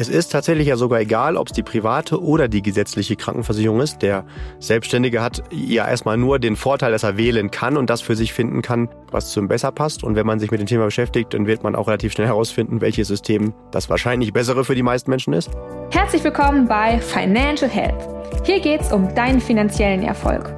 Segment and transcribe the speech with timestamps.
[0.00, 4.00] Es ist tatsächlich ja sogar egal, ob es die private oder die gesetzliche Krankenversicherung ist.
[4.00, 4.24] Der
[4.58, 8.32] Selbstständige hat ja erstmal nur den Vorteil, dass er wählen kann und das für sich
[8.32, 10.02] finden kann, was zu ihm besser passt.
[10.02, 12.80] Und wenn man sich mit dem Thema beschäftigt, dann wird man auch relativ schnell herausfinden,
[12.80, 15.50] welches System das wahrscheinlich bessere für die meisten Menschen ist.
[15.90, 18.08] Herzlich willkommen bei Financial Health.
[18.44, 20.50] Hier geht's um deinen finanziellen Erfolg.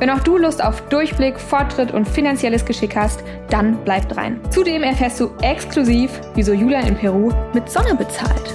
[0.00, 4.40] Wenn auch du Lust auf Durchblick, Fortschritt und finanzielles Geschick hast, dann bleib dran.
[4.50, 8.52] Zudem erfährst du exklusiv, wieso Julian in Peru mit Sonne bezahlt.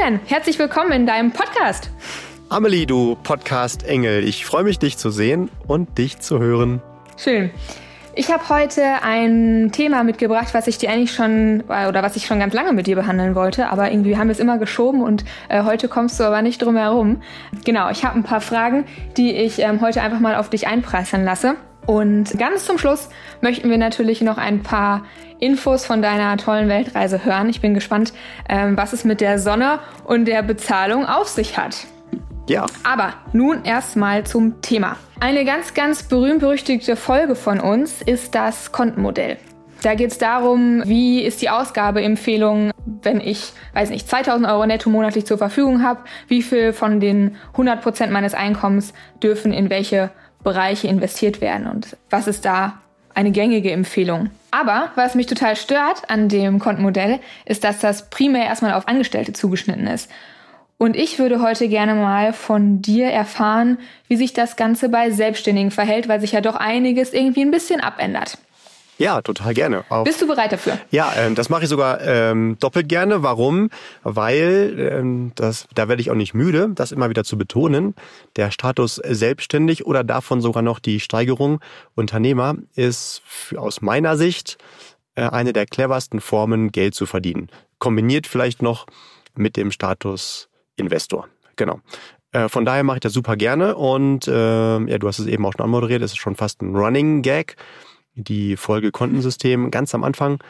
[0.00, 1.90] Julian, herzlich willkommen in deinem Podcast.
[2.48, 6.80] Amelie, du Podcast-Engel, ich freue mich, dich zu sehen und dich zu hören.
[7.18, 7.50] Schön.
[8.14, 12.38] Ich habe heute ein Thema mitgebracht, was ich dir eigentlich schon oder was ich schon
[12.38, 15.64] ganz lange mit dir behandeln wollte, aber irgendwie haben wir es immer geschoben und äh,
[15.64, 17.20] heute kommst du aber nicht drum herum.
[17.66, 18.84] Genau, ich habe ein paar Fragen,
[19.18, 21.56] die ich ähm, heute einfach mal auf dich einpreisern lasse.
[21.86, 23.08] Und ganz zum Schluss
[23.40, 25.04] möchten wir natürlich noch ein paar
[25.38, 27.48] Infos von deiner tollen Weltreise hören.
[27.48, 28.12] Ich bin gespannt,
[28.48, 31.86] ähm, was es mit der Sonne und der Bezahlung auf sich hat.
[32.48, 32.66] Ja.
[32.84, 34.96] Aber nun erstmal zum Thema.
[35.20, 39.38] Eine ganz, ganz berühmt-berüchtigte Folge von uns ist das Kontenmodell.
[39.82, 42.70] Da geht es darum, wie ist die Ausgabeempfehlung,
[43.02, 47.36] wenn ich, weiß nicht, 2000 Euro netto monatlich zur Verfügung habe, wie viel von den
[47.52, 50.10] 100 Prozent meines Einkommens dürfen in welche
[50.42, 52.80] Bereiche investiert werden und was ist da
[53.14, 54.30] eine gängige Empfehlung.
[54.50, 59.32] Aber was mich total stört an dem Kontenmodell, ist, dass das primär erstmal auf Angestellte
[59.32, 60.10] zugeschnitten ist.
[60.78, 65.70] Und ich würde heute gerne mal von dir erfahren, wie sich das Ganze bei Selbstständigen
[65.70, 68.38] verhält, weil sich ja doch einiges irgendwie ein bisschen abändert.
[69.00, 69.84] Ja, total gerne.
[69.88, 70.78] Auf Bist du bereit dafür?
[70.90, 73.22] Ja, ähm, das mache ich sogar ähm, doppelt gerne.
[73.22, 73.70] Warum?
[74.02, 77.94] Weil, ähm, das, da werde ich auch nicht müde, das immer wieder zu betonen.
[78.36, 81.60] Der Status selbstständig oder davon sogar noch die Steigerung
[81.94, 83.22] Unternehmer ist
[83.56, 84.58] aus meiner Sicht
[85.14, 87.48] äh, eine der cleversten Formen, Geld zu verdienen.
[87.78, 88.84] Kombiniert vielleicht noch
[89.34, 91.26] mit dem Status Investor.
[91.56, 91.80] Genau.
[92.32, 94.32] Äh, von daher mache ich das super gerne und äh,
[94.78, 97.56] ja, du hast es eben auch schon anmoderiert, es ist schon fast ein Running Gag.
[98.24, 100.42] Die Folge Kontensystem ganz am Anfang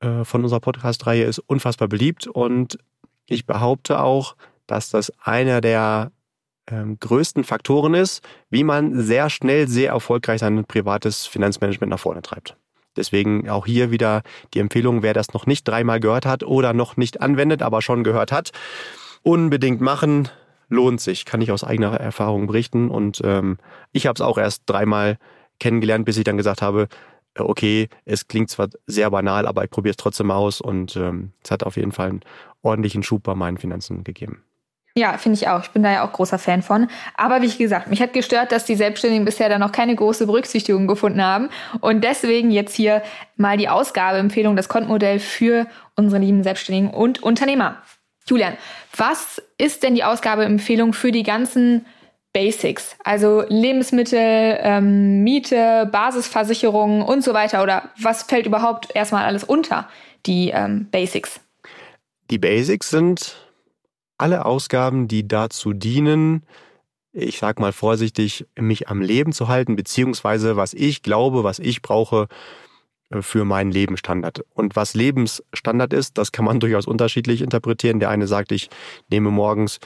[0.00, 2.78] äh, von unserer Podcast-Reihe ist unfassbar beliebt und
[3.26, 4.36] ich behaupte auch,
[4.66, 6.12] dass das einer der
[6.70, 12.22] ähm, größten Faktoren ist, wie man sehr schnell, sehr erfolgreich sein privates Finanzmanagement nach vorne
[12.22, 12.56] treibt.
[12.96, 14.22] Deswegen auch hier wieder
[14.54, 18.04] die Empfehlung, wer das noch nicht dreimal gehört hat oder noch nicht anwendet, aber schon
[18.04, 18.50] gehört hat,
[19.22, 20.28] unbedingt machen.
[20.68, 22.90] Lohnt sich, kann ich aus eigener Erfahrung berichten.
[22.90, 23.58] Und ähm,
[23.92, 25.18] ich habe es auch erst dreimal
[25.60, 26.88] kennengelernt, bis ich dann gesagt habe,
[27.34, 31.32] äh, okay, es klingt zwar sehr banal, aber ich probiere es trotzdem aus und ähm,
[31.44, 32.20] es hat auf jeden Fall einen
[32.62, 34.42] ordentlichen Schub bei meinen Finanzen gegeben.
[34.96, 35.62] Ja, finde ich auch.
[35.62, 36.88] Ich bin da ja auch großer Fan von.
[37.16, 40.88] Aber wie gesagt, mich hat gestört, dass die Selbstständigen bisher da noch keine große Berücksichtigung
[40.88, 41.48] gefunden haben.
[41.80, 43.02] Und deswegen jetzt hier
[43.36, 47.76] mal die Ausgabeempfehlung, das Kontenmodell für unsere lieben Selbstständigen und Unternehmer.
[48.26, 48.56] Julian,
[48.96, 51.86] was ist denn die Ausgabeempfehlung für die ganzen
[52.32, 52.96] Basics?
[53.04, 57.62] Also Lebensmittel, ähm, Miete, Basisversicherung und so weiter.
[57.62, 59.88] Oder was fällt überhaupt erstmal alles unter
[60.26, 61.40] die ähm, Basics?
[62.30, 63.36] Die Basics sind
[64.18, 66.44] alle Ausgaben, die dazu dienen,
[67.12, 71.82] ich sag mal vorsichtig, mich am Leben zu halten, beziehungsweise was ich glaube, was ich
[71.82, 72.28] brauche,
[73.20, 74.44] für meinen Lebensstandard.
[74.54, 77.98] Und was Lebensstandard ist, das kann man durchaus unterschiedlich interpretieren.
[77.98, 78.70] Der eine sagt, ich
[79.10, 79.80] nehme morgens äh,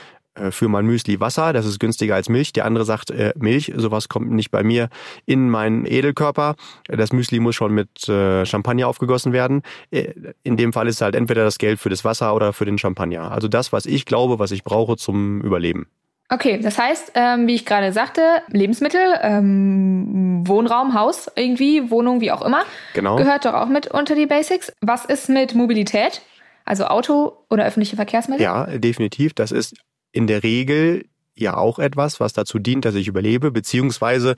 [0.50, 2.52] für mein Müsli Wasser, das ist günstiger als Milch.
[2.52, 4.88] Der andere sagt, äh, Milch, sowas kommt nicht bei mir
[5.26, 6.56] in meinen Edelkörper.
[6.88, 9.62] Das Müsli muss schon mit äh, Champagner aufgegossen werden.
[9.90, 10.12] Äh,
[10.42, 13.30] in dem Fall ist halt entweder das Geld für das Wasser oder für den Champagner.
[13.30, 15.86] Also das, was ich glaube, was ich brauche zum Überleben.
[16.30, 22.32] Okay, das heißt, ähm, wie ich gerade sagte, Lebensmittel, ähm, Wohnraum, Haus irgendwie, Wohnung, wie
[22.32, 22.62] auch immer,
[22.94, 23.16] genau.
[23.16, 24.72] gehört doch auch mit unter die Basics.
[24.80, 26.22] Was ist mit Mobilität?
[26.64, 28.42] Also Auto oder öffentliche Verkehrsmittel?
[28.42, 29.34] Ja, definitiv.
[29.34, 29.74] Das ist
[30.14, 34.36] in der Regel ja auch etwas, was dazu dient, dass ich überlebe, beziehungsweise,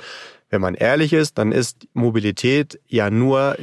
[0.49, 3.57] wenn man ehrlich ist, dann ist Mobilität ja nur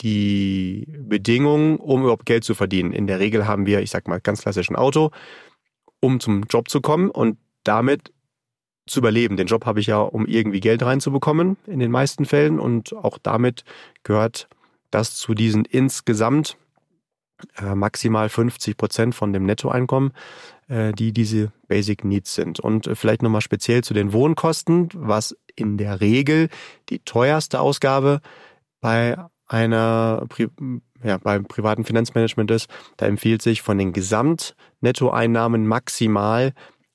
[0.00, 2.92] die Bedingung, um überhaupt Geld zu verdienen.
[2.92, 5.10] In der Regel haben wir, ich sag mal, ganz klassisch ein Auto
[6.00, 8.12] um zum Job zu kommen und damit
[8.86, 9.36] zu überleben.
[9.36, 13.18] Den Job habe ich ja, um irgendwie Geld reinzubekommen in den meisten Fällen und auch
[13.18, 13.64] damit
[14.02, 14.48] gehört
[14.90, 16.56] das zu diesen insgesamt
[17.60, 20.12] äh, maximal 50 Prozent von dem Nettoeinkommen,
[20.68, 22.60] äh, die diese Basic Needs sind.
[22.60, 26.48] Und äh, vielleicht nochmal speziell zu den Wohnkosten, was in der Regel
[26.88, 28.20] die teuerste Ausgabe
[28.80, 30.26] bei einer
[31.02, 36.52] ja, beim privaten Finanzmanagement ist, da empfiehlt sich von den Gesamtnettoeinnahmen maximal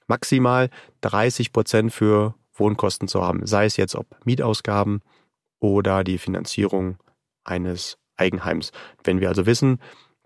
[0.07, 0.69] maximal
[1.01, 5.01] 30 Prozent für Wohnkosten zu haben, sei es jetzt ob Mietausgaben
[5.59, 6.97] oder die Finanzierung
[7.43, 8.71] eines Eigenheims.
[9.03, 9.79] Wenn wir also wissen,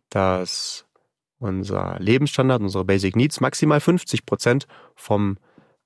[0.10, 0.86] dass
[1.40, 5.38] unser Lebensstandard, unsere Basic Needs maximal 50 Prozent vom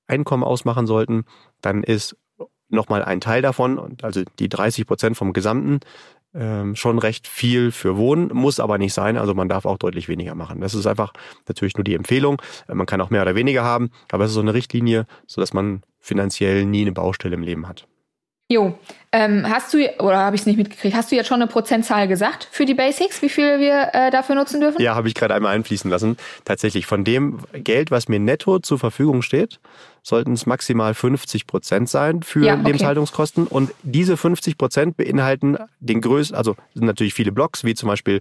[0.06, 1.24] Einkommen ausmachen sollten,
[1.60, 2.16] dann ist
[2.68, 5.80] nochmal ein Teil davon, also die 30 Prozent vom Gesamten,
[6.34, 9.18] ähm, schon recht viel für Wohnen, muss aber nicht sein.
[9.18, 10.60] Also man darf auch deutlich weniger machen.
[10.60, 11.12] Das ist einfach
[11.46, 12.40] natürlich nur die Empfehlung.
[12.68, 15.82] Man kann auch mehr oder weniger haben, aber es ist so eine Richtlinie, sodass man
[16.00, 17.86] finanziell nie eine Baustelle im Leben hat.
[18.52, 18.78] Jo,
[19.12, 22.06] ähm, hast du, oder habe ich es nicht mitgekriegt, hast du jetzt schon eine Prozentzahl
[22.06, 24.80] gesagt für die Basics, wie viel wir äh, dafür nutzen dürfen?
[24.80, 26.16] Ja, habe ich gerade einmal einfließen lassen.
[26.44, 29.58] Tatsächlich, von dem Geld, was mir netto zur Verfügung steht,
[30.02, 32.64] sollten es maximal 50 Prozent sein für ja, okay.
[32.64, 33.46] Lebenshaltungskosten.
[33.46, 38.20] Und diese 50 Prozent beinhalten den größten, also sind natürlich viele Blocks, wie zum Beispiel,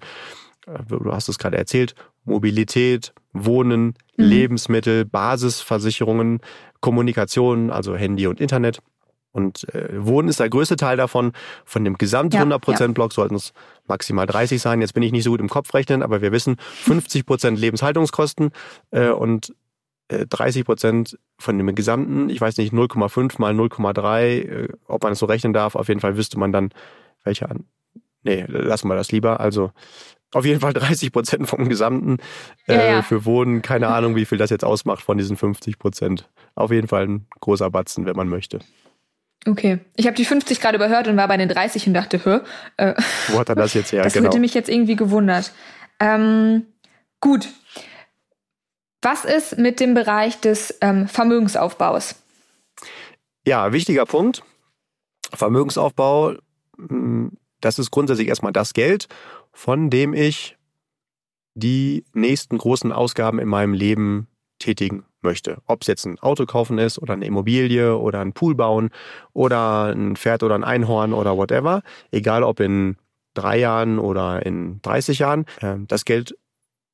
[0.68, 1.94] äh, du hast es gerade erzählt,
[2.24, 3.94] Mobilität, Wohnen, mhm.
[4.26, 6.40] Lebensmittel, Basisversicherungen,
[6.80, 8.82] Kommunikation, also Handy und Internet.
[9.32, 11.32] Und äh, Wohnen ist der größte Teil davon.
[11.66, 13.54] Von dem Gesamt 100% Block sollten es
[13.88, 14.82] maximal 30 sein.
[14.82, 18.52] Jetzt bin ich nicht so gut im Kopf rechnen, aber wir wissen 50% Lebenshaltungskosten
[18.92, 19.54] äh, und
[20.10, 25.20] äh, 30% von dem Gesamten, ich weiß nicht, 0,5 mal 0,3, äh, ob man es
[25.20, 25.76] so rechnen darf.
[25.76, 26.70] Auf jeden Fall wüsste man dann,
[27.24, 27.66] welche an.
[28.24, 29.40] Nee, lassen wir das lieber.
[29.40, 29.72] Also
[30.34, 32.18] auf jeden Fall 30 Prozent vom Gesamten
[32.68, 33.02] äh, ja, ja.
[33.02, 33.62] für Wohnen.
[33.62, 36.30] Keine Ahnung, wie viel das jetzt ausmacht von diesen 50 Prozent.
[36.56, 38.60] Auf jeden Fall ein großer Batzen, wenn man möchte.
[39.48, 39.80] Okay.
[39.96, 42.40] Ich habe die 50 gerade überhört und war bei den 30 und dachte, hä?
[42.78, 42.94] Äh,
[43.30, 44.04] Wo hat er das jetzt her?
[44.04, 44.28] Das genau.
[44.28, 45.52] hätte mich jetzt irgendwie gewundert.
[46.00, 46.68] Ähm,
[47.20, 47.48] gut.
[49.02, 52.16] Was ist mit dem Bereich des ähm, Vermögensaufbaus?
[53.48, 54.44] Ja, wichtiger Punkt.
[55.34, 56.36] Vermögensaufbau,
[56.78, 59.08] hm, das ist grundsätzlich erstmal das Geld,
[59.54, 60.58] von dem ich
[61.56, 64.28] die nächsten großen Ausgaben in meinem Leben
[64.60, 65.58] tätigen möchte.
[65.66, 68.90] Ob es jetzt ein Auto kaufen ist oder eine Immobilie oder ein Pool bauen
[69.34, 71.82] oder ein Pferd oder ein Einhorn oder whatever.
[72.12, 72.98] Egal ob in
[73.34, 75.46] drei Jahren oder in 30 Jahren.
[75.62, 76.36] Ähm, das Geld,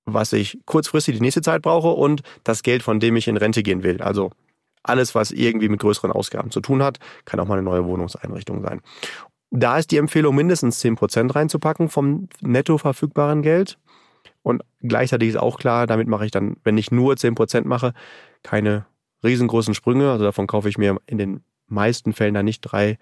[0.06, 3.63] was ich kurzfristig die nächste Zeit brauche und das Geld, von dem ich in Rente
[3.63, 4.01] gehen will.
[4.01, 4.31] Also
[4.83, 8.62] alles, was irgendwie mit größeren Ausgaben zu tun hat, kann auch mal eine neue Wohnungseinrichtung
[8.62, 8.81] sein.
[9.50, 13.77] Da ist die Empfehlung, mindestens 10% reinzupacken vom netto verfügbaren Geld.
[14.47, 17.91] Und gleichzeitig ist auch klar, damit mache ich dann, wenn ich nur 10% mache,
[18.44, 18.85] keine
[19.21, 20.09] riesengroßen Sprünge.
[20.09, 22.97] Also davon kaufe ich mir in den meisten Fällen dann nicht drei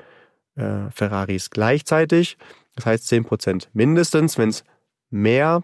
[0.56, 2.40] äh, Ferraris gleichzeitig.
[2.76, 4.40] Das heißt 10% mindestens.
[4.40, 4.64] Wenn es
[5.12, 5.62] mehr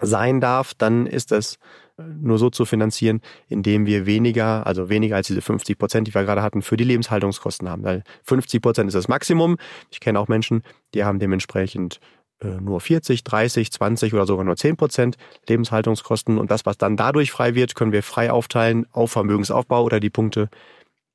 [0.00, 1.58] sein darf, dann ist es
[1.98, 6.14] äh, nur so zu finanzieren, indem wir weniger, also weniger als diese 50 Prozent, die
[6.14, 7.84] wir gerade hatten, für die Lebenshaltungskosten haben.
[7.84, 9.58] Weil 50 Prozent ist das Maximum.
[9.90, 10.62] Ich kenne auch Menschen,
[10.94, 12.00] die haben dementsprechend
[12.42, 15.16] nur 40, 30, 20 oder sogar nur 10 Prozent
[15.48, 16.38] Lebenshaltungskosten.
[16.38, 20.10] Und das, was dann dadurch frei wird, können wir frei aufteilen auf Vermögensaufbau oder die
[20.10, 20.48] Punkte,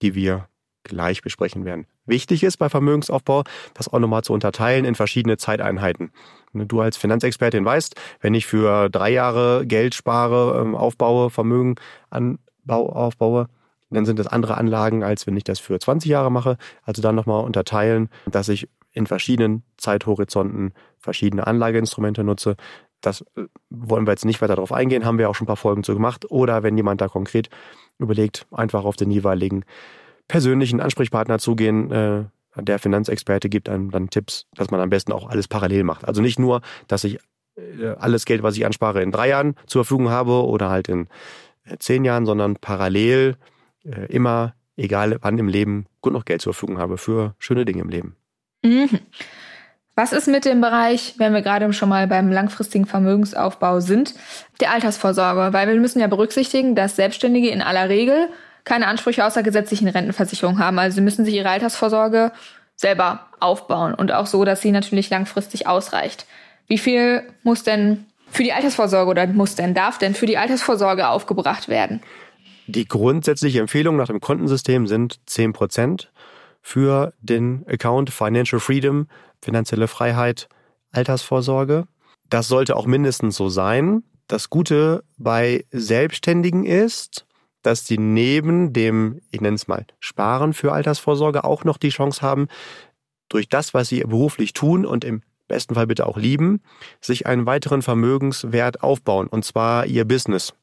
[0.02, 0.48] die wir
[0.84, 1.88] gleich besprechen werden.
[2.06, 3.44] Wichtig ist bei Vermögensaufbau,
[3.74, 6.12] das auch nochmal zu unterteilen in verschiedene Zeiteinheiten.
[6.54, 11.76] Du als Finanzexpertin weißt, wenn ich für drei Jahre Geld spare, ähm, aufbaue, Vermögen
[12.10, 13.48] anbau, aufbaue,
[13.90, 16.58] dann sind das andere Anlagen, als wenn ich das für 20 Jahre mache.
[16.84, 22.56] Also dann nochmal unterteilen, dass ich in verschiedenen Zeithorizonten verschiedene Anlageinstrumente nutze.
[23.02, 25.58] Das äh, wollen wir jetzt nicht weiter darauf eingehen, haben wir auch schon ein paar
[25.58, 26.30] Folgen zu gemacht.
[26.30, 27.50] Oder wenn jemand da konkret
[27.98, 29.66] überlegt, einfach auf den jeweiligen
[30.28, 31.92] persönlichen Ansprechpartner zugehen.
[31.92, 32.24] Äh,
[32.56, 36.08] der Finanzexperte gibt einem dann Tipps, dass man am besten auch alles parallel macht.
[36.08, 37.20] Also nicht nur, dass ich
[37.56, 41.08] äh, alles Geld, was ich anspare, in drei Jahren zur Verfügung habe oder halt in
[41.80, 43.38] zehn Jahren, sondern parallel
[44.08, 47.90] immer, egal wann im Leben, gut noch Geld zur Verfügung habe für schöne Dinge im
[47.90, 48.16] Leben.
[48.64, 48.90] Mhm.
[49.96, 54.16] Was ist mit dem Bereich, wenn wir gerade schon mal beim langfristigen Vermögensaufbau sind,
[54.60, 55.54] der Altersvorsorge?
[55.54, 58.30] Weil wir müssen ja berücksichtigen, dass Selbstständige in aller Regel
[58.64, 60.80] keine Ansprüche außer gesetzlichen Rentenversicherung haben.
[60.80, 62.32] Also sie müssen sich ihre Altersvorsorge
[62.76, 66.26] selber aufbauen und auch so, dass sie natürlich langfristig ausreicht.
[66.68, 71.08] Wie viel muss denn für die Altersvorsorge oder muss denn, darf denn für die Altersvorsorge
[71.08, 72.02] aufgebracht werden?
[72.66, 76.12] Die grundsätzliche Empfehlung nach dem Kontensystem sind 10 Prozent
[76.64, 79.08] für den Account Financial Freedom,
[79.42, 80.48] finanzielle Freiheit,
[80.92, 81.86] Altersvorsorge.
[82.30, 84.04] Das sollte auch mindestens so sein.
[84.28, 87.28] Das Gute bei Selbstständigen ist,
[87.62, 92.22] dass sie neben dem, ich nenne es mal, Sparen für Altersvorsorge auch noch die Chance
[92.22, 92.48] haben,
[93.30, 96.62] durch das, was sie beruflich tun und im besten Fall bitte auch lieben,
[97.02, 100.54] sich einen weiteren Vermögenswert aufbauen, und zwar ihr Business.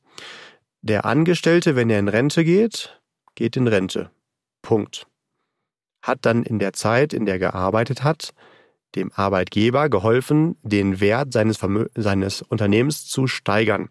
[0.80, 3.00] Der Angestellte, wenn er in Rente geht,
[3.34, 4.10] geht in Rente.
[4.62, 5.09] Punkt
[6.02, 8.32] hat dann in der Zeit, in der er gearbeitet hat,
[8.94, 13.88] dem Arbeitgeber geholfen, den Wert seines, Vermö seines Unternehmens zu steigern.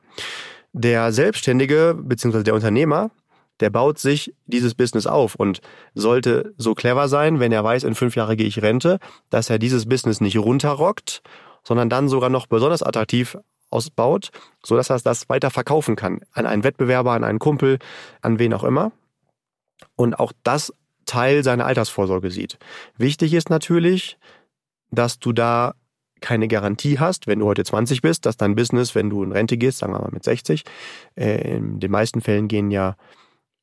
[0.74, 2.44] Der Selbstständige bzw.
[2.44, 3.12] der Unternehmer,
[3.60, 5.62] der baut sich dieses Business auf und
[5.94, 9.00] sollte so clever sein, wenn er weiß, in fünf Jahren gehe ich Rente,
[9.30, 11.22] dass er dieses Business nicht runterrockt,
[11.64, 13.38] sondern dann sogar noch besonders attraktiv
[13.70, 14.32] ausbaut,
[14.64, 17.80] so dass er das weiter verkaufen kann an einen Wettbewerber, an einen Kumpel,
[18.22, 18.92] an wen auch immer.
[19.96, 20.74] Und auch das
[21.10, 22.58] Teil seiner Altersvorsorge sieht.
[22.98, 24.18] Wichtig ist natürlich,
[24.92, 25.74] dass du da
[26.22, 29.58] keine Garantie hast, wenn du heute 20 bist, dass dein Business, wenn du in Rente
[29.58, 30.64] gehst, sagen wir mal mit 60,
[31.16, 32.96] äh, in den meisten Fällen gehen ja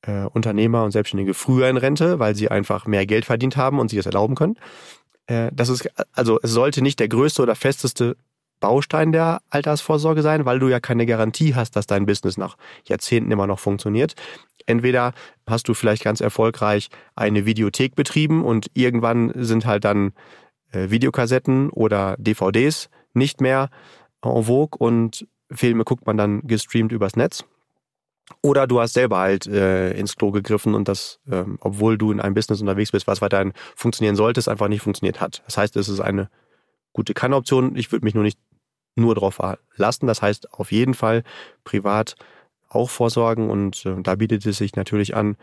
[0.03, 3.91] äh, Unternehmer und Selbstständige früher in Rente, weil sie einfach mehr Geld verdient haben und
[3.91, 4.57] sich das erlauben können.
[5.27, 8.17] Äh, das ist, also es sollte nicht der größte oder festeste
[8.61, 13.31] Baustein der Altersvorsorge sein, weil du ja keine Garantie hast, dass dein Business nach Jahrzehnten
[13.31, 14.15] immer noch funktioniert.
[14.67, 15.13] Entweder
[15.47, 20.13] hast du vielleicht ganz erfolgreich eine Videothek betrieben und irgendwann sind halt dann
[20.73, 23.71] äh, Videokassetten oder DVDs nicht mehr
[24.23, 27.45] en vogue und Filme guckt man dann gestreamt übers Netz.
[28.43, 32.21] Oder du hast selber halt äh, ins Klo gegriffen und das, ähm, obwohl du in
[32.21, 35.43] einem Business unterwegs bist, was weiterhin funktionieren sollte, es einfach nicht funktioniert hat.
[35.47, 36.29] Das heißt, es ist eine
[36.97, 37.77] gute Kann-Option.
[37.77, 38.39] Ich würde mich nur nicht
[38.97, 40.07] nur darauf verlassen.
[40.07, 41.23] Das heißt, auf jeden Fall
[41.65, 42.17] privat
[42.69, 45.37] auch vorsorgen und äh, da bietet es sich natürlich an,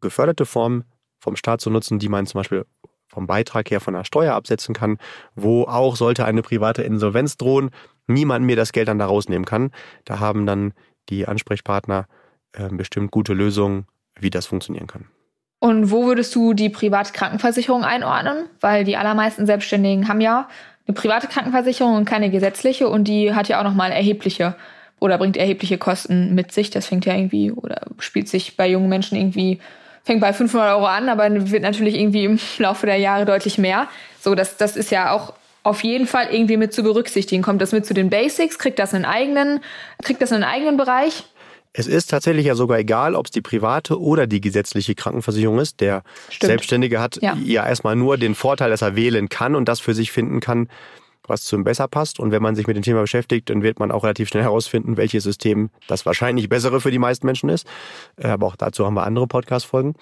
[0.00, 0.84] geförderte Formen
[1.18, 2.64] vom Staat zu nutzen, die man zum Beispiel
[3.08, 4.98] vom Beitrag her von der Steuer absetzen kann,
[5.34, 7.70] wo auch sollte eine private Insolvenz drohen,
[8.06, 9.72] niemand mir das Geld dann da rausnehmen kann.
[10.04, 10.72] Da haben dann
[11.08, 12.06] die Ansprechpartner
[12.52, 13.86] äh, bestimmt gute Lösungen,
[14.18, 15.06] wie das funktionieren kann.
[15.58, 18.48] Und wo würdest du die private Krankenversicherung einordnen?
[18.60, 20.48] Weil die allermeisten Selbstständigen haben ja
[20.86, 24.54] eine private Krankenversicherung und keine gesetzliche und die hat ja auch nochmal erhebliche
[25.00, 26.70] oder bringt erhebliche Kosten mit sich.
[26.70, 29.60] Das fängt ja irgendwie oder spielt sich bei jungen Menschen irgendwie
[30.04, 33.88] fängt bei 500 Euro an, aber wird natürlich irgendwie im Laufe der Jahre deutlich mehr.
[34.20, 35.32] So, das, das ist ja auch
[35.64, 37.42] auf jeden Fall irgendwie mit zu berücksichtigen.
[37.42, 38.56] Kommt das mit zu den Basics?
[38.58, 39.60] Kriegt das einen eigenen,
[40.02, 41.24] kriegt das einen eigenen Bereich?
[41.78, 45.80] Es ist tatsächlich ja sogar egal, ob es die private oder die gesetzliche Krankenversicherung ist.
[45.80, 46.48] Der Stimmt.
[46.48, 47.36] Selbstständige hat ja.
[47.36, 50.68] ja erstmal nur den Vorteil, dass er wählen kann und das für sich finden kann,
[51.26, 52.18] was zu ihm besser passt.
[52.18, 54.96] Und wenn man sich mit dem Thema beschäftigt, dann wird man auch relativ schnell herausfinden,
[54.96, 57.66] welches System das wahrscheinlich bessere für die meisten Menschen ist.
[58.16, 59.96] Äh, aber auch dazu haben wir andere Podcast-Folgen.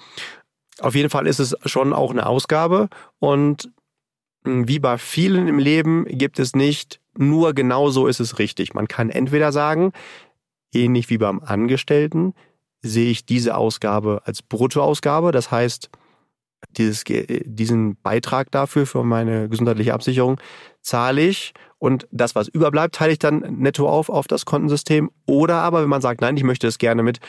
[0.78, 2.88] Auf jeden Fall ist es schon auch eine Ausgabe
[3.18, 3.68] und
[4.44, 8.74] hm, wie bei vielen im Leben gibt es nicht nur genau so ist es richtig.
[8.74, 9.92] Man kann entweder sagen,
[10.74, 12.34] ähnlich wie beim Angestellten,
[12.80, 15.32] sehe ich diese Ausgabe als Bruttoausgabe.
[15.32, 15.90] Das heißt,
[16.70, 20.40] dieses, diesen Beitrag dafür, für meine gesundheitliche Absicherung,
[20.80, 25.10] zahle ich und das, was überbleibt, teile ich dann netto auf auf das Kontensystem.
[25.26, 27.20] Oder aber, wenn man sagt, nein, ich möchte es gerne mit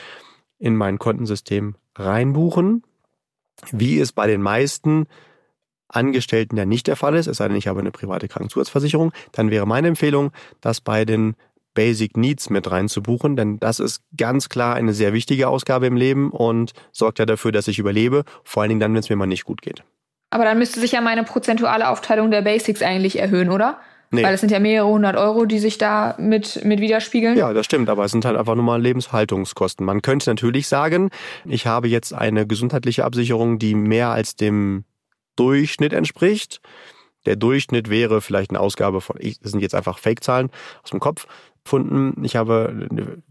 [0.58, 2.82] in mein Kontensystem reinbuchen,
[3.70, 5.06] wie es bei den meisten
[5.88, 9.50] Angestellten ja nicht der Fall ist, es sei denn, ich habe eine private Krankenzusatzversicherung, dann
[9.50, 11.36] wäre meine Empfehlung, das bei den
[11.76, 16.32] Basic Needs mit reinzubuchen, denn das ist ganz klar eine sehr wichtige Ausgabe im Leben
[16.32, 19.26] und sorgt ja dafür, dass ich überlebe, vor allen Dingen dann, wenn es mir mal
[19.26, 19.84] nicht gut geht.
[20.30, 23.78] Aber dann müsste sich ja meine prozentuale Aufteilung der Basics eigentlich erhöhen, oder?
[24.10, 24.22] Nee.
[24.22, 27.36] Weil es sind ja mehrere hundert Euro, die sich da mit, mit widerspiegeln.
[27.36, 29.84] Ja, das stimmt, aber es sind halt einfach nur mal Lebenshaltungskosten.
[29.84, 31.10] Man könnte natürlich sagen,
[31.44, 34.84] ich habe jetzt eine gesundheitliche Absicherung, die mehr als dem
[35.36, 36.60] Durchschnitt entspricht.
[37.26, 40.50] Der Durchschnitt wäre vielleicht eine Ausgabe von, das sind jetzt einfach Fake-Zahlen
[40.82, 41.26] aus dem Kopf,
[41.66, 42.24] gefunden.
[42.24, 42.88] Ich habe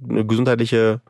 [0.08, 1.02] eine gesundheitliche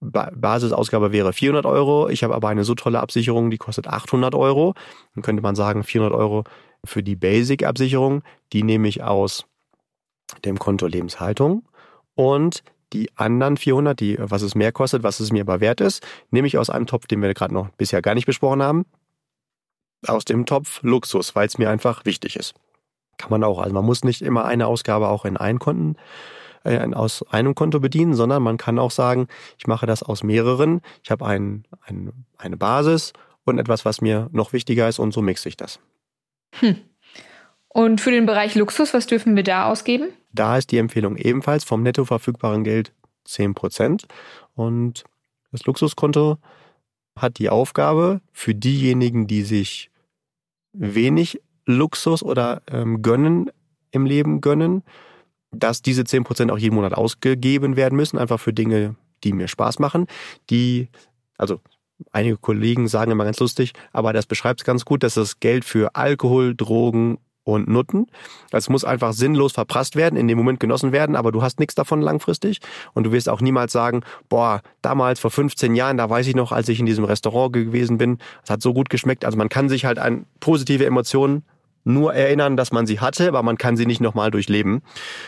[0.00, 2.08] Basisausgabe wäre 400 Euro.
[2.08, 4.74] Ich habe aber eine so tolle Absicherung, die kostet 800 Euro.
[5.14, 6.44] Dann könnte man sagen 400 Euro
[6.84, 8.22] für die Basic-Absicherung.
[8.52, 9.46] Die nehme ich aus
[10.44, 11.66] dem Konto Lebenshaltung.
[12.14, 16.06] Und die anderen 400, die, was es mehr kostet, was es mir aber wert ist,
[16.30, 18.84] nehme ich aus einem Topf, den wir gerade noch bisher gar nicht besprochen haben.
[20.06, 22.54] Aus dem Topf Luxus, weil es mir einfach wichtig ist.
[23.16, 23.58] Kann man auch.
[23.58, 25.96] Also man muss nicht immer eine Ausgabe auch in einen Konten
[26.64, 30.80] äh, aus einem Konto bedienen, sondern man kann auch sagen, ich mache das aus mehreren.
[31.02, 33.12] Ich habe ein, ein, eine Basis
[33.44, 35.78] und etwas, was mir noch wichtiger ist und so mixe ich das.
[36.60, 36.76] Hm.
[37.68, 40.10] Und für den Bereich Luxus, was dürfen wir da ausgeben?
[40.32, 42.92] Da ist die Empfehlung ebenfalls vom netto verfügbaren Geld
[43.24, 44.06] 10 Prozent.
[44.54, 45.04] Und
[45.50, 46.38] das Luxuskonto
[47.16, 49.90] hat die Aufgabe für diejenigen, die sich
[50.74, 53.50] wenig Luxus oder ähm, gönnen
[53.90, 54.82] im Leben gönnen,
[55.50, 59.78] dass diese 10% auch jeden Monat ausgegeben werden müssen, einfach für Dinge, die mir Spaß
[59.78, 60.06] machen,
[60.50, 60.88] die,
[61.38, 61.60] also
[62.10, 65.64] einige Kollegen sagen immer ganz lustig, aber das beschreibt es ganz gut, dass das Geld
[65.64, 68.06] für Alkohol, Drogen und Nutten.
[68.50, 71.74] Das muss einfach sinnlos verprasst werden, in dem Moment genossen werden, aber du hast nichts
[71.74, 72.60] davon langfristig.
[72.94, 76.52] Und du wirst auch niemals sagen, boah, damals vor 15 Jahren, da weiß ich noch,
[76.52, 79.24] als ich in diesem Restaurant gewesen bin, es hat so gut geschmeckt.
[79.24, 81.44] Also man kann sich halt an positive Emotionen
[81.84, 84.82] nur erinnern, dass man sie hatte, aber man kann sie nicht nochmal durchleben.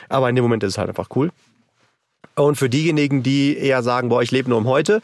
[0.08, 1.30] Aber in dem Moment ist es halt einfach cool.
[2.38, 5.00] Und für diejenigen, die eher sagen, boah, ich lebe nur um heute,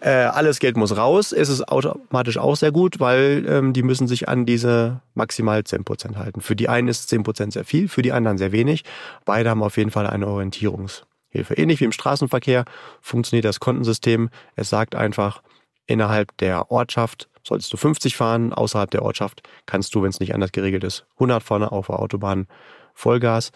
[0.00, 4.06] äh, alles Geld muss raus, ist es automatisch auch sehr gut, weil ähm, die müssen
[4.06, 6.40] sich an diese maximal 10% halten.
[6.40, 8.84] Für die einen ist 10% sehr viel, für die anderen sehr wenig.
[9.24, 11.54] Beide haben auf jeden Fall eine Orientierungshilfe.
[11.54, 12.64] Ähnlich wie im Straßenverkehr
[13.00, 14.30] funktioniert das Kontensystem.
[14.54, 15.42] Es sagt einfach,
[15.86, 20.34] innerhalb der Ortschaft solltest du 50 fahren, außerhalb der Ortschaft kannst du, wenn es nicht
[20.34, 22.46] anders geregelt ist, 100 vorne auf der Autobahn
[22.94, 23.50] Vollgas.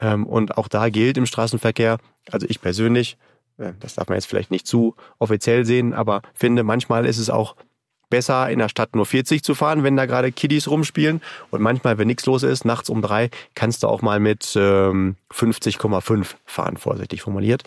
[0.00, 1.98] Ähm, und auch da gilt im Straßenverkehr,
[2.30, 3.16] also ich persönlich,
[3.58, 7.30] äh, das darf man jetzt vielleicht nicht zu offiziell sehen, aber finde, manchmal ist es
[7.30, 7.56] auch
[8.08, 11.20] besser, in der Stadt nur 40 zu fahren, wenn da gerade Kiddies rumspielen.
[11.50, 15.16] Und manchmal, wenn nichts los ist, nachts um drei, kannst du auch mal mit ähm,
[15.32, 17.64] 50,5 fahren, vorsichtig formuliert.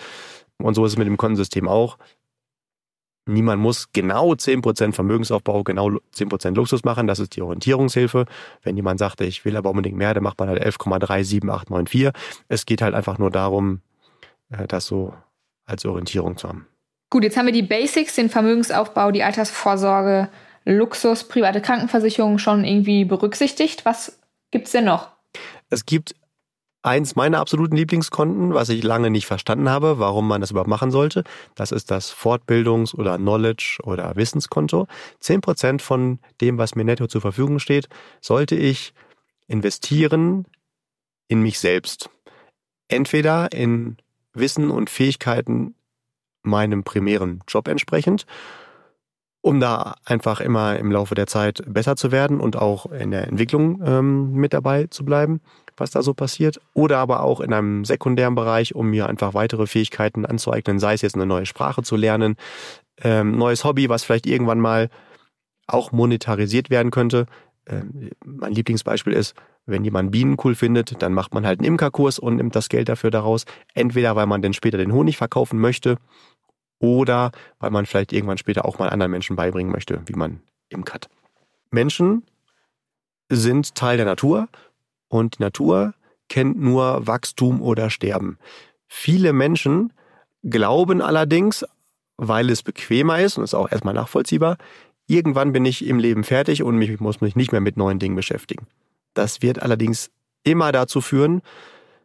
[0.58, 1.98] Und so ist es mit dem Kontensystem auch.
[3.34, 7.08] Niemand muss genau 10% Vermögensaufbau, genau 10% Luxus machen.
[7.08, 8.26] Das ist die Orientierungshilfe.
[8.64, 12.14] Wenn jemand sagt, ich will aber unbedingt mehr, dann macht man halt 11,37894.
[12.48, 13.82] Es geht halt einfach nur darum,
[14.50, 15.14] äh, das so
[15.66, 16.68] als Orientierung zu haben.
[17.10, 20.30] Gut, jetzt haben wir die Basics, den Vermögensaufbau, die Altersvorsorge,
[20.66, 23.86] Luxus, private Krankenversicherung schon irgendwie berücksichtigt.
[23.86, 24.20] Was
[24.52, 25.10] gibt's denn noch?
[25.70, 26.16] Es gibt
[26.82, 30.92] eins meiner absoluten Lieblingskonten, was ich lange nicht verstanden habe, warum man das überhaupt machen
[30.92, 31.24] sollte.
[31.56, 34.88] Das ist das Fortbildungs- oder Knowledge- oder Wissenskonto.
[35.20, 37.90] Zehn Prozent von dem, was mir netto zur Verfügung steht,
[38.22, 38.94] sollte ich
[39.48, 40.46] investieren
[41.28, 42.10] in mich selbst.
[42.88, 43.98] Entweder in
[44.34, 45.76] Wissen und Fähigkeiten
[46.44, 48.26] meinem primären Job entsprechend,
[49.42, 53.28] um da einfach immer im Laufe der Zeit besser zu werden und auch in der
[53.28, 55.42] Entwicklung ähm, mit dabei zu bleiben
[55.80, 56.60] was da so passiert.
[56.74, 61.02] Oder aber auch in einem sekundären Bereich, um mir einfach weitere Fähigkeiten anzueignen, sei es
[61.02, 62.36] jetzt eine neue Sprache zu lernen,
[63.02, 64.90] ähm, neues Hobby, was vielleicht irgendwann mal
[65.68, 67.26] auch monetarisiert werden könnte.
[67.68, 72.20] Ähm, mein Lieblingsbeispiel ist, wenn jemand Bienen cool findet, dann macht man halt einen Imkerkurs
[72.20, 73.46] und nimmt das Geld dafür daraus.
[73.74, 75.98] Entweder weil man dann später den Honig verkaufen möchte
[76.80, 81.10] oder weil man vielleicht irgendwann später auch mal anderen Menschen beibringen möchte, wie man imkert.
[81.72, 82.24] Menschen
[83.30, 84.48] sind Teil der Natur
[85.10, 85.94] und die Natur
[86.30, 88.38] kennt nur Wachstum oder Sterben.
[88.88, 89.92] Viele Menschen
[90.44, 91.66] glauben allerdings,
[92.18, 94.58] weil es bequemer ist und ist auch erstmal nachvollziehbar,
[95.08, 98.16] irgendwann bin ich im Leben fertig und ich muss mich nicht mehr mit neuen Dingen
[98.16, 98.68] beschäftigen.
[99.14, 100.12] Das wird allerdings
[100.44, 101.42] immer dazu führen,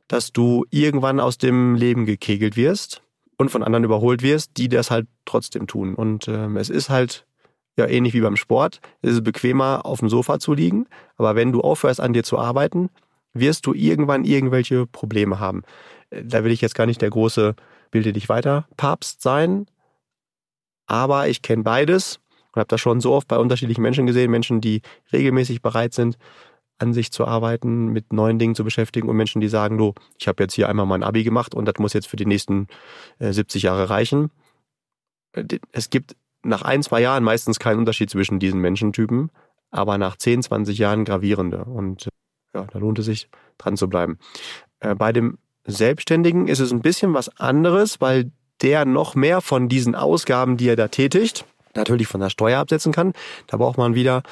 [0.08, 3.02] dass du irgendwann aus dem Leben gekegelt wirst
[3.36, 5.94] und von anderen überholt wirst, die das halt trotzdem tun.
[5.94, 7.26] Und ähm, es ist halt
[7.76, 10.86] ja ähnlich wie beim Sport, es ist bequemer, auf dem Sofa zu liegen.
[11.16, 12.90] Aber wenn du aufhörst, an dir zu arbeiten,
[13.32, 15.62] wirst du irgendwann irgendwelche Probleme haben.
[16.10, 17.54] Äh, da will ich jetzt gar nicht der große
[17.90, 19.66] Bilde dich weiter Papst sein.
[20.86, 22.20] Aber ich kenne beides
[22.52, 24.30] und habe das schon so oft bei unterschiedlichen Menschen gesehen.
[24.30, 24.82] Menschen, die
[25.12, 26.18] regelmäßig bereit sind,
[26.78, 30.28] an sich zu arbeiten, mit neuen Dingen zu beschäftigen und Menschen, die sagen, du, ich
[30.28, 32.66] habe jetzt hier einmal mein Abi gemacht und das muss jetzt für die nächsten
[33.18, 34.30] äh, 70 Jahre reichen.
[35.32, 39.30] Äh, es gibt nach ein, zwei Jahren meistens keinen Unterschied zwischen diesen Menschentypen,
[39.70, 41.64] aber nach 10, 20 Jahren gravierende.
[41.64, 42.08] Und
[42.54, 43.28] ja, da lohnt es sich,
[43.58, 44.18] dran zu bleiben.
[44.80, 48.30] Äh, bei dem Selbstständigen ist es ein bisschen was anderes, weil
[48.62, 52.92] der noch mehr von diesen Ausgaben, die er da tätigt, natürlich von der Steuer absetzen
[52.92, 53.12] kann.
[53.46, 54.22] Da braucht man wieder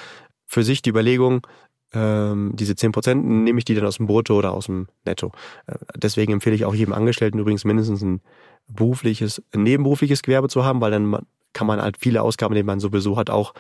[0.47, 1.47] für sich die Überlegung,
[1.95, 5.33] ähm, diese 10 Prozent, nehme ich die dann aus dem Brutto oder aus dem Netto.
[5.67, 8.21] Äh, deswegen empfehle ich auch jedem Angestellten übrigens mindestens ein
[8.69, 11.17] berufliches, ein nebenberufliches Gewerbe zu haben, weil dann
[11.53, 13.55] kann man halt viele Ausgaben, die man sowieso hat, auch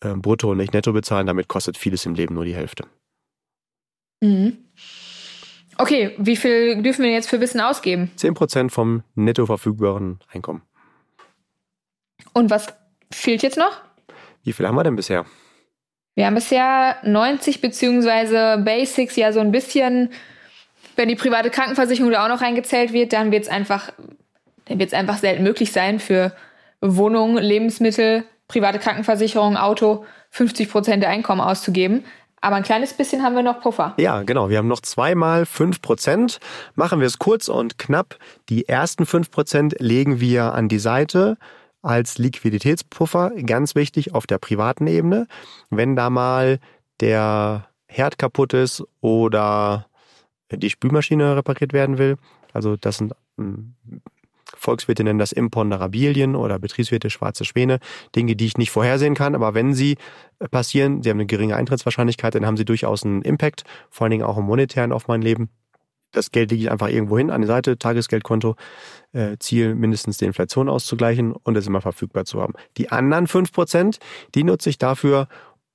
[0.00, 1.26] äh, brutto und nicht netto bezahlen.
[1.26, 2.84] Damit kostet vieles im Leben nur die Hälfte.
[4.20, 4.58] Mhm.
[5.76, 8.10] Okay, wie viel dürfen wir jetzt für Wissen ausgeben?
[8.18, 10.62] 10% vom netto verfügbaren Einkommen.
[12.32, 12.66] Und was
[13.12, 13.80] fehlt jetzt noch?
[14.42, 15.24] Wie viel haben wir denn bisher?
[16.16, 20.10] Wir haben bisher 90 beziehungsweise Basics ja so ein bisschen.
[20.96, 23.92] Wenn die private Krankenversicherung da auch noch reingezählt wird, dann wird es einfach,
[24.64, 26.32] dann wird es einfach selten möglich sein für
[26.80, 32.04] Wohnung, Lebensmittel, private Krankenversicherung, Auto 50 Prozent der Einkommen auszugeben.
[32.40, 33.94] Aber ein kleines bisschen haben wir noch Puffer.
[33.98, 34.48] Ja, genau.
[34.48, 36.38] Wir haben noch zweimal fünf Prozent.
[36.76, 38.16] Machen wir es kurz und knapp.
[38.48, 41.36] Die ersten fünf Prozent legen wir an die Seite
[41.82, 43.32] als Liquiditätspuffer.
[43.44, 45.26] Ganz wichtig auf der privaten Ebene.
[45.70, 46.60] Wenn da mal
[47.00, 49.86] der Herd kaputt ist oder
[50.52, 52.16] die Spülmaschine repariert werden will.
[52.52, 53.74] Also das sind hm,
[54.58, 57.78] Volkswirte nennen das Imponderabilien oder Betriebswirte schwarze Schwäne.
[58.14, 59.96] Dinge, die ich nicht vorhersehen kann, aber wenn sie
[60.38, 64.10] äh, passieren, sie haben eine geringe Eintrittswahrscheinlichkeit, dann haben sie durchaus einen Impact, vor allen
[64.12, 65.50] Dingen auch im monetären auf mein Leben.
[66.12, 68.56] Das Geld lege ich einfach irgendwo hin an die Seite, Tagesgeldkonto,
[69.12, 72.54] äh, Ziel mindestens die Inflation auszugleichen und es immer verfügbar zu haben.
[72.78, 73.98] Die anderen fünf Prozent,
[74.34, 75.28] die nutze ich dafür,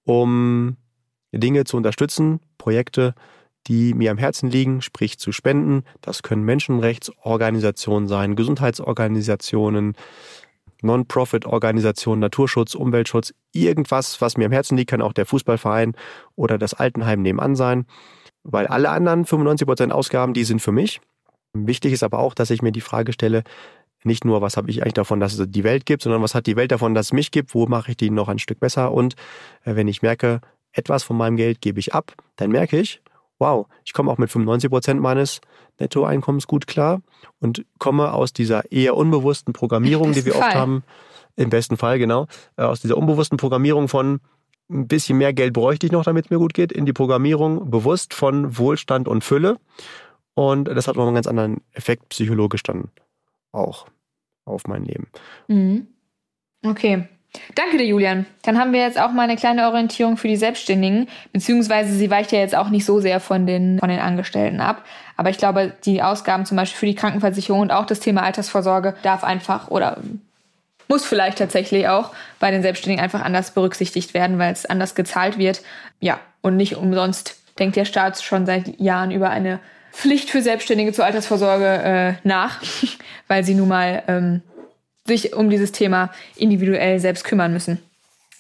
[0.06, 0.76] um
[1.32, 3.14] Dinge zu unterstützen, Projekte,
[3.68, 5.84] die mir am Herzen liegen, sprich zu spenden.
[6.02, 9.96] Das können Menschenrechtsorganisationen sein, Gesundheitsorganisationen,
[10.82, 15.96] Non-Profit-Organisationen, Naturschutz, Umweltschutz, irgendwas, was mir am Herzen liegt, kann auch der Fußballverein
[16.36, 17.86] oder das Altenheim nebenan sein.
[18.44, 21.00] Weil alle anderen 95 Prozent Ausgaben, die sind für mich.
[21.54, 23.44] Wichtig ist aber auch, dass ich mir die Frage stelle,
[24.04, 26.46] nicht nur, was habe ich eigentlich davon, dass es die Welt gibt, sondern was hat
[26.46, 28.92] die Welt davon, dass es mich gibt, wo mache ich die noch ein Stück besser
[28.92, 29.16] und
[29.64, 30.42] äh, wenn ich merke,
[30.74, 33.02] etwas von meinem Geld gebe ich ab, dann merke ich,
[33.40, 35.42] wow, ich komme auch mit 95 Prozent meines
[35.80, 37.02] Nettoeinkommens gut klar
[37.40, 40.42] und komme aus dieser eher unbewussten Programmierung, die wir Fall.
[40.50, 40.84] oft haben,
[41.36, 44.20] im besten Fall genau, äh, aus dieser unbewussten Programmierung von
[44.70, 47.70] ein bisschen mehr Geld bräuchte ich noch, damit es mir gut geht, in die Programmierung
[47.70, 49.58] bewusst von Wohlstand und Fülle.
[50.36, 52.90] Und das hat noch einen ganz anderen Effekt psychologisch dann
[53.52, 53.88] auch
[54.46, 55.08] auf mein Leben.
[55.48, 55.88] Mhm.
[56.66, 57.08] Okay.
[57.56, 58.26] Danke dir, Julian.
[58.44, 62.32] Dann haben wir jetzt auch mal eine kleine Orientierung für die Selbstständigen, beziehungsweise sie weicht
[62.32, 64.84] ja jetzt auch nicht so sehr von den, von den Angestellten ab.
[65.18, 68.96] Aber ich glaube, die Ausgaben zum Beispiel für die Krankenversicherung und auch das Thema Altersvorsorge
[69.04, 69.98] darf einfach oder
[70.88, 75.38] muss vielleicht tatsächlich auch bei den Selbstständigen einfach anders berücksichtigt werden, weil es anders gezahlt
[75.38, 75.62] wird.
[76.00, 79.60] Ja, und nicht umsonst denkt der Staat schon seit Jahren über eine
[79.92, 82.62] Pflicht für Selbstständige zur Altersvorsorge äh, nach,
[83.28, 84.42] weil sie nun mal ähm,
[85.06, 87.80] sich um dieses Thema individuell selbst kümmern müssen.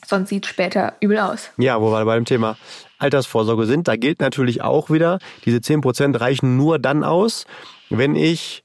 [0.05, 1.49] Sonst sieht später übel aus.
[1.57, 2.57] Ja, wo wir bei dem Thema
[2.97, 7.45] Altersvorsorge sind, da gilt natürlich auch wieder, diese 10% reichen nur dann aus,
[7.89, 8.63] wenn ich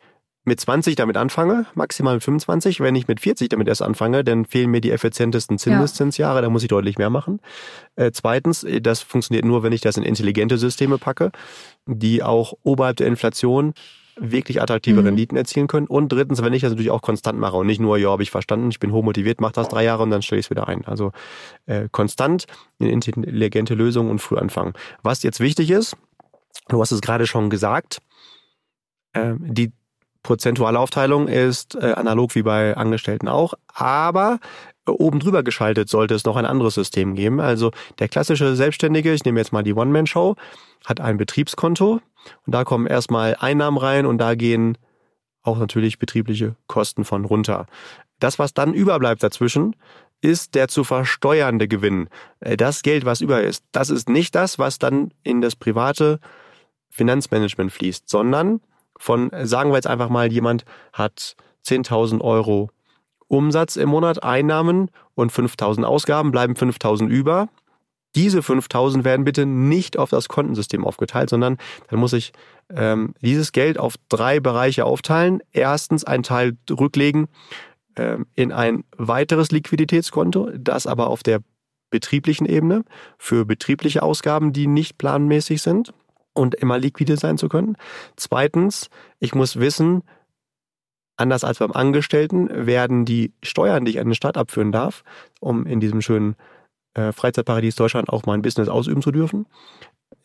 [0.48, 2.80] mit 20 damit anfange, maximal mit 25.
[2.80, 6.42] Wenn ich mit 40 damit erst anfange, dann fehlen mir die effizientesten Zinseszinsjahre, ja.
[6.42, 7.40] da muss ich deutlich mehr machen.
[7.94, 11.30] Äh, zweitens, äh, das funktioniert nur, wenn ich das in intelligente Systeme packe,
[11.86, 13.74] die auch oberhalb der Inflation
[14.20, 15.06] wirklich attraktive mhm.
[15.06, 15.86] Renditen erzielen können.
[15.86, 18.30] Und drittens, wenn ich das natürlich auch konstant mache und nicht nur, ja, habe ich
[18.30, 20.84] verstanden, ich bin hochmotiviert, mache das drei Jahre und dann stelle ich es wieder ein.
[20.84, 21.12] Also
[21.66, 22.46] äh, konstant
[22.78, 24.74] in intelligente Lösungen und früh anfangen.
[25.02, 25.96] Was jetzt wichtig ist,
[26.68, 27.98] du hast es gerade schon gesagt,
[29.12, 29.72] äh, die
[30.22, 34.40] prozentuale Aufteilung ist äh, analog wie bei Angestellten auch, aber
[34.92, 37.40] oben drüber geschaltet sollte es noch ein anderes System geben.
[37.40, 40.36] Also der klassische Selbstständige, ich nehme jetzt mal die One-Man-Show,
[40.84, 42.00] hat ein Betriebskonto
[42.46, 44.78] und da kommen erstmal Einnahmen rein und da gehen
[45.42, 47.66] auch natürlich betriebliche Kosten von runter.
[48.20, 49.76] Das, was dann überbleibt dazwischen,
[50.20, 52.08] ist der zu versteuernde Gewinn.
[52.40, 56.18] Äh, das Geld, was über ist, das ist nicht das, was dann in das private
[56.90, 58.60] Finanzmanagement fließt, sondern
[58.98, 62.70] von, sagen wir jetzt einfach mal, jemand hat 10.000 Euro
[63.28, 67.48] Umsatz im Monat, Einnahmen und 5.000 Ausgaben, bleiben 5.000 über.
[68.14, 72.32] Diese 5.000 werden bitte nicht auf das Kontensystem aufgeteilt, sondern dann muss ich
[72.74, 75.40] ähm, dieses Geld auf drei Bereiche aufteilen.
[75.52, 77.28] Erstens einen Teil rücklegen
[77.96, 81.40] ähm, in ein weiteres Liquiditätskonto, das aber auf der
[81.90, 82.84] betrieblichen Ebene
[83.18, 85.92] für betriebliche Ausgaben, die nicht planmäßig sind
[86.32, 87.76] und immer liquide sein zu können.
[88.16, 88.88] Zweitens,
[89.18, 90.02] ich muss wissen,
[91.18, 95.02] anders als beim Angestellten werden die Steuern, die ich an den Staat abführen darf,
[95.40, 96.36] um in diesem schönen
[96.94, 99.46] äh, Freizeitparadies Deutschland auch mein Business ausüben zu dürfen,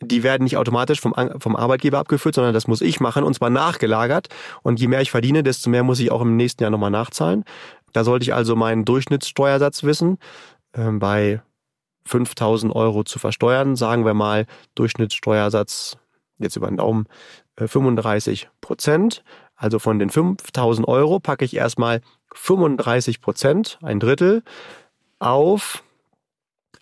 [0.02, 3.50] die werden nicht automatisch vom, vom Arbeitgeber abgeführt, sondern das muss ich machen und zwar
[3.50, 4.28] nachgelagert.
[4.62, 7.44] Und je mehr ich verdiene, desto mehr muss ich auch im nächsten Jahr nochmal nachzahlen.
[7.92, 10.18] Da sollte ich also meinen Durchschnittssteuersatz wissen.
[10.74, 11.42] Ähm, bei
[12.06, 15.96] 5000 Euro zu versteuern, sagen wir mal Durchschnittssteuersatz
[16.38, 17.06] jetzt über den Daumen
[17.56, 19.22] 35 äh, Prozent.
[19.56, 22.00] Also von den 5000 Euro packe ich erstmal
[22.34, 24.42] 35 Prozent, ein Drittel,
[25.18, 25.82] auf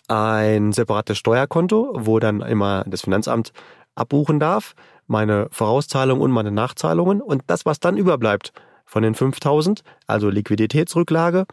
[0.07, 3.53] ein separates Steuerkonto, wo dann immer das Finanzamt
[3.95, 4.75] abbuchen darf,
[5.07, 8.53] meine Vorauszahlungen und meine Nachzahlungen und das, was dann überbleibt
[8.85, 11.45] von den 5000, also Liquiditätsrücklage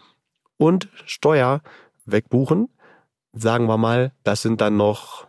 [0.56, 1.60] und Steuer
[2.06, 2.68] wegbuchen,
[3.32, 5.26] sagen wir mal, das sind dann noch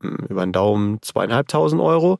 [0.00, 2.18] hm, über den Daumen zweieinhalbtausend Euro.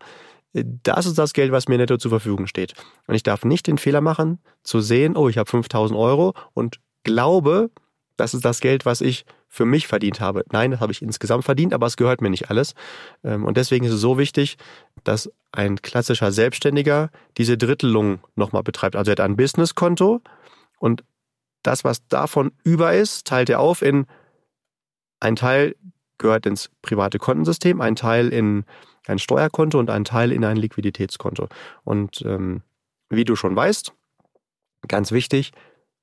[0.52, 2.74] Das ist das Geld, was mir netto zur Verfügung steht.
[3.06, 6.80] Und ich darf nicht den Fehler machen, zu sehen, oh, ich habe 5000 Euro und
[7.04, 7.70] glaube,
[8.16, 10.44] das ist das Geld, was ich für mich verdient habe.
[10.50, 12.74] Nein, das habe ich insgesamt verdient, aber es gehört mir nicht alles.
[13.24, 14.56] Ähm, und deswegen ist es so wichtig,
[15.04, 18.96] dass ein klassischer Selbstständiger diese Drittelung nochmal betreibt.
[18.96, 20.20] Also er hat ein Businesskonto
[20.78, 21.04] und
[21.62, 24.06] das, was davon über ist, teilt er auf in
[25.20, 25.74] ein Teil
[26.18, 28.64] gehört ins private Kontensystem, ein Teil in
[29.08, 31.48] ein Steuerkonto und ein Teil in ein Liquiditätskonto.
[31.84, 32.62] Und ähm,
[33.10, 33.92] wie du schon weißt,
[34.86, 35.52] ganz wichtig,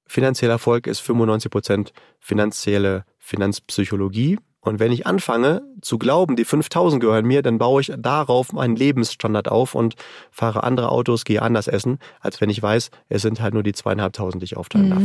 [0.08, 4.38] finanzieller Erfolg ist 95 Prozent finanzielle Finanzpsychologie.
[4.62, 8.76] Und wenn ich anfange zu glauben, die 5000 gehören mir, dann baue ich darauf meinen
[8.76, 9.94] Lebensstandard auf und
[10.32, 13.74] fahre andere Autos, gehe anders essen, als wenn ich weiß, es sind halt nur die
[13.74, 14.90] zweieinhalbtausend, die ich aufteilen mhm.
[14.90, 15.04] darf.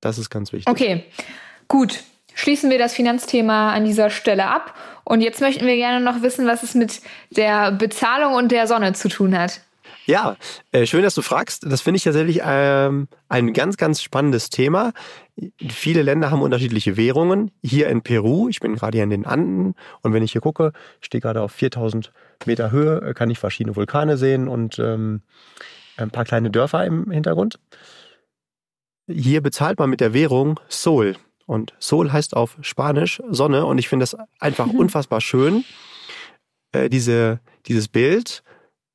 [0.00, 0.68] Das ist ganz wichtig.
[0.68, 1.04] Okay,
[1.68, 2.02] gut.
[2.34, 4.74] Schließen wir das Finanzthema an dieser Stelle ab.
[5.04, 8.92] Und jetzt möchten wir gerne noch wissen, was es mit der Bezahlung und der Sonne
[8.92, 9.60] zu tun hat.
[10.04, 10.36] Ja,
[10.72, 11.64] äh, schön, dass du fragst.
[11.64, 14.92] Das finde ich tatsächlich ähm, ein ganz, ganz spannendes Thema.
[15.70, 17.52] Viele Länder haben unterschiedliche Währungen.
[17.62, 20.72] Hier in Peru, ich bin gerade hier in den Anden und wenn ich hier gucke,
[21.00, 22.12] stehe gerade auf 4000
[22.46, 25.22] Meter Höhe, äh, kann ich verschiedene Vulkane sehen und ähm,
[25.96, 27.60] ein paar kleine Dörfer im Hintergrund.
[29.08, 31.16] Hier bezahlt man mit der Währung Sol.
[31.46, 34.78] Und Sol heißt auf Spanisch Sonne und ich finde das einfach mhm.
[34.78, 35.64] unfassbar schön,
[36.72, 38.42] äh, diese, dieses Bild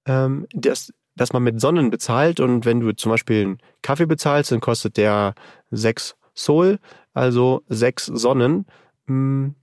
[0.07, 4.51] ähm, das, dass man mit Sonnen bezahlt und wenn du zum Beispiel einen Kaffee bezahlst,
[4.51, 5.35] dann kostet der
[5.69, 6.79] sechs Sol,
[7.13, 8.65] also sechs Sonnen.
[9.07, 9.55] Hm,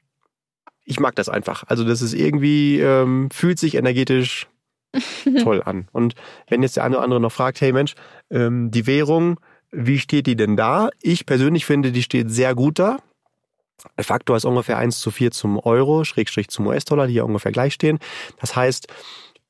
[0.85, 1.65] ich mag das einfach.
[1.67, 4.49] Also das ist irgendwie, ähm, fühlt sich energetisch
[5.43, 5.89] toll an.
[5.93, 6.15] Und
[6.49, 7.95] wenn jetzt der eine oder andere noch fragt, hey Mensch,
[8.31, 9.41] ähm, die Währung,
[9.75, 10.91] wie steht die denn da?
[11.01, 12.99] Ich persönlich finde, die steht sehr gut da.
[13.97, 17.53] Der Faktor ist ungefähr 1 zu 4 zum Euro, Schrägstrich zum US-Dollar, die ja ungefähr
[17.53, 17.99] gleich stehen.
[18.41, 18.87] Das heißt,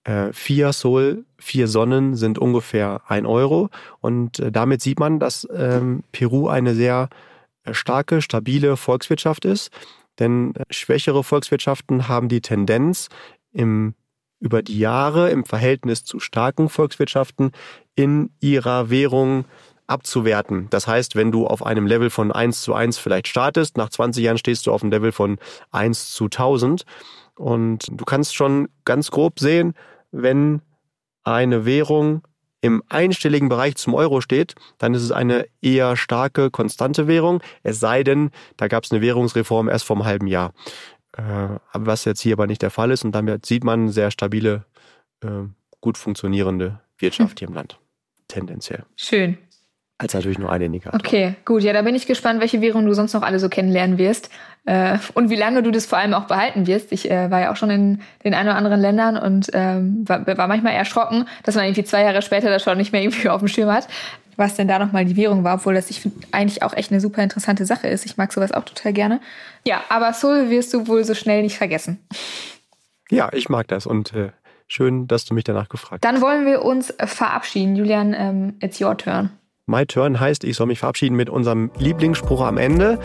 [0.05, 3.71] äh, vier Sol, vier Sonnen sind ungefähr ein Euro.
[4.01, 7.09] Und äh, damit sieht man, dass ähm, Peru eine sehr
[7.65, 9.71] äh, starke, stabile Volkswirtschaft ist.
[10.19, 13.09] Denn schwächere Volkswirtschaften haben die Tendenz,
[13.53, 13.95] im,
[14.41, 17.53] über die Jahre im Verhältnis zu starken Volkswirtschaften
[17.95, 19.45] in ihrer Währung
[19.87, 20.69] abzuwerten.
[20.71, 24.25] Das heißt, wenn du auf einem Level von 1 zu 1 vielleicht startest, nach 20
[24.25, 25.39] Jahren stehst du auf einem Level von
[25.73, 26.85] 1 zu 1000.
[27.37, 29.75] Und du kannst schon ganz grob sehen,
[30.13, 30.63] wenn
[31.25, 32.23] eine Währung
[32.61, 37.43] im einstelligen Bereich zum Euro steht, dann ist es eine eher starke, konstante Währung.
[37.63, 40.55] Es sei denn, da gab es eine Währungsreform erst vor einem halben Jahr.
[41.13, 43.05] Äh, was jetzt hier aber nicht der Fall ist.
[43.05, 44.65] Und damit sieht man sehr stabile,
[45.21, 45.43] äh,
[45.83, 47.79] gut funktionierende Wirtschaft hier im Land.
[48.29, 48.85] Tendenziell.
[48.97, 49.37] Schön
[49.99, 50.99] als natürlich nur ein Indikator.
[50.99, 51.63] Okay, gut.
[51.63, 54.29] Ja, da bin ich gespannt, welche Währungen du sonst noch alle so kennenlernen wirst
[54.65, 56.91] äh, und wie lange du das vor allem auch behalten wirst.
[56.91, 60.27] Ich äh, war ja auch schon in den ein oder anderen Ländern und ähm, war,
[60.27, 63.39] war manchmal erschrocken, dass man irgendwie zwei Jahre später das schon nicht mehr irgendwie auf
[63.39, 63.87] dem Schirm hat,
[64.37, 67.01] was denn da nochmal die Währung war, obwohl das ich finde eigentlich auch echt eine
[67.01, 68.05] super interessante Sache ist.
[68.05, 69.21] Ich mag sowas auch total gerne.
[69.65, 72.01] Ja, aber Seoul wirst du wohl so schnell nicht vergessen.
[73.11, 74.33] Ja, ich mag das und äh,
[74.67, 76.13] schön, dass du mich danach gefragt hast.
[76.13, 77.77] Dann wollen wir uns verabschieden.
[77.77, 79.31] Julian, ähm, it's your turn.
[79.67, 82.99] My Turn heißt, ich soll mich verabschieden mit unserem Lieblingsspruch am Ende.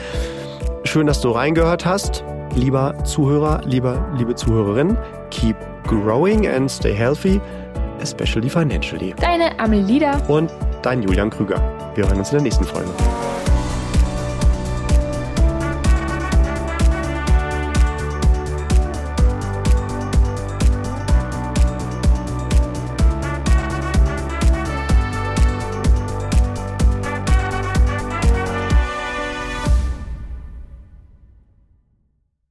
[0.83, 2.25] Schön, dass du reingehört hast.
[2.53, 4.97] Lieber Zuhörer, lieber, liebe Zuhörerin,
[5.31, 5.55] keep
[5.87, 7.39] growing and stay healthy,
[8.01, 9.13] especially financially.
[9.21, 11.61] Deine Amelida und dein Julian Krüger.
[11.95, 12.89] Wir hören uns in der nächsten Folge.